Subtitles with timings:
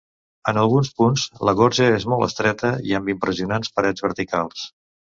[0.51, 4.71] En alguns punts la gorja és molt estreta i amb impressionants parets verticals.